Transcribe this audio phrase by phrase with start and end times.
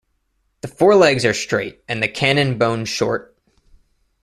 [0.61, 3.37] The forelegs are straight and the cannon bone short.